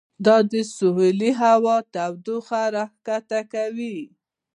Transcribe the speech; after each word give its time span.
دا 0.25 0.37
د 0.51 0.53
ساحلي 0.75 1.31
هوا 1.41 1.77
تودوخه 1.93 2.61
راښکته 2.75 3.39
کوي. 3.53 3.99